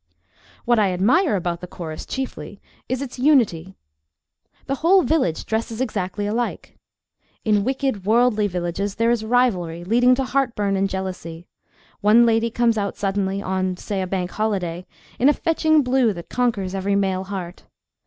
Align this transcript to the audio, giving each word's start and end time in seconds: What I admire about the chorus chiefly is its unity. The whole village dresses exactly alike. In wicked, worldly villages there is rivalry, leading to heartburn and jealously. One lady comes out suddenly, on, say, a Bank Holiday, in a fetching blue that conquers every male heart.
What 0.65 0.79
I 0.79 0.93
admire 0.93 1.35
about 1.35 1.61
the 1.61 1.67
chorus 1.67 2.07
chiefly 2.07 2.59
is 2.89 3.03
its 3.03 3.19
unity. 3.19 3.75
The 4.65 4.73
whole 4.81 5.03
village 5.03 5.45
dresses 5.45 5.79
exactly 5.79 6.25
alike. 6.25 6.75
In 7.45 7.63
wicked, 7.63 8.03
worldly 8.07 8.47
villages 8.47 8.95
there 8.95 9.11
is 9.11 9.23
rivalry, 9.23 9.83
leading 9.83 10.15
to 10.15 10.23
heartburn 10.23 10.75
and 10.75 10.89
jealously. 10.89 11.45
One 11.99 12.25
lady 12.25 12.49
comes 12.49 12.79
out 12.79 12.97
suddenly, 12.97 13.43
on, 13.43 13.77
say, 13.77 14.01
a 14.01 14.07
Bank 14.07 14.31
Holiday, 14.31 14.87
in 15.19 15.29
a 15.29 15.33
fetching 15.33 15.83
blue 15.83 16.13
that 16.13 16.29
conquers 16.29 16.73
every 16.73 16.95
male 16.95 17.25
heart. 17.25 17.65